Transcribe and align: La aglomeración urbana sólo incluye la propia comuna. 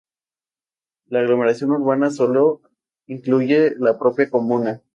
La 1.09 1.19
aglomeración 1.19 1.69
urbana 1.69 2.09
sólo 2.09 2.61
incluye 3.05 3.75
la 3.77 3.99
propia 3.99 4.31
comuna. 4.31 4.81